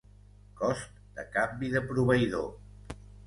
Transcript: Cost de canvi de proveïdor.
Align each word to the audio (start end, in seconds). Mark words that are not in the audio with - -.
Cost 0.61 0.95
de 1.19 1.25
canvi 1.37 1.71
de 1.75 1.83
proveïdor. 1.93 2.49